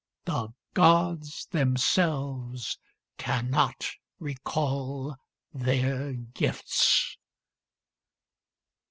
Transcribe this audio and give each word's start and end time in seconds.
'The 0.25 0.49
Gods 0.73 1.45
themselves 1.51 2.79
cannot 3.19 3.91
recall 4.17 5.15
their 5.53 6.13
gifts.' 6.13 7.19